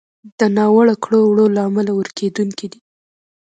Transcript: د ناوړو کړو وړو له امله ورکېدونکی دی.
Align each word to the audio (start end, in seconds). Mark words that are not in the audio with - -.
د 0.39 0.41
ناوړو 0.55 0.95
کړو 1.03 1.19
وړو 1.29 1.45
له 1.55 1.61
امله 1.67 1.91
ورکېدونکی 1.95 2.67
دی. 2.71 2.79